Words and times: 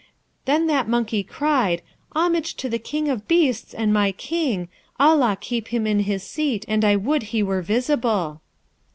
'Then 0.45 0.65
that 0.65 0.89
monkey 0.89 1.21
cried, 1.21 1.83
"Homage 2.15 2.55
to 2.55 2.67
the 2.67 2.79
King 2.79 3.07
of 3.07 3.27
beasts 3.27 3.71
and 3.71 3.93
my 3.93 4.11
King! 4.11 4.67
Allah 4.99 5.37
keep 5.39 5.67
him 5.67 5.85
in 5.85 5.99
his 5.99 6.23
seat, 6.23 6.65
and 6.67 6.83
I 6.83 6.95
would 6.95 7.21
he 7.29 7.43
were 7.43 7.61
visible." 7.61 8.41